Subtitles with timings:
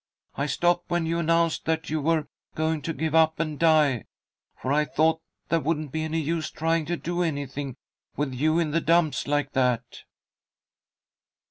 [0.35, 4.05] I stopped when you announced that you were going to give up and die,
[4.59, 7.75] for I thought there wouldn't be any use trying to do anything,
[8.15, 10.05] with you in the dumps like that."